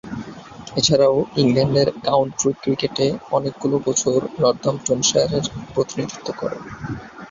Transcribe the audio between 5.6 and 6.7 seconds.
প্রতিনিধিত্ব করেন।